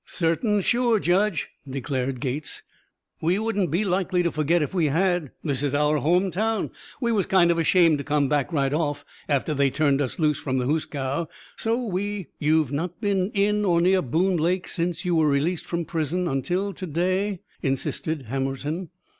"Certain 0.03 0.61
sure, 0.61 0.97
Judge!" 0.97 1.49
declared 1.69 2.19
Gates. 2.21 2.63
"We 3.21 3.37
wouldn't 3.37 3.69
be 3.69 3.85
likely 3.85 4.23
to 4.23 4.31
forget 4.31 4.63
if 4.63 4.73
we 4.73 4.85
had. 4.85 5.29
This 5.43 5.61
is 5.61 5.75
our 5.75 5.97
home 5.99 6.31
town. 6.31 6.71
We 6.99 7.11
was 7.11 7.27
kind 7.27 7.51
of 7.51 7.59
ashamed 7.59 7.99
to 7.99 8.03
come 8.03 8.27
back, 8.27 8.51
right 8.51 8.73
off, 8.73 9.05
after 9.29 9.53
they 9.53 9.69
turned 9.69 10.01
us 10.01 10.17
loose 10.17 10.39
from 10.39 10.57
the 10.57 10.65
hoosgow. 10.65 11.27
So 11.55 11.85
we" 11.85 12.29
"You 12.39 12.57
have 12.63 12.71
not 12.71 12.99
been 12.99 13.29
in 13.35 13.63
or 13.63 13.79
near 13.79 14.01
Boone 14.01 14.37
Lake 14.37 14.67
since 14.67 15.05
you 15.05 15.13
were 15.13 15.27
released 15.27 15.65
from 15.67 15.85
prison 15.85 16.27
until 16.27 16.73
to 16.73 16.87
day?" 16.87 17.41
insisted 17.61 18.23
Hammerton. 18.23 18.89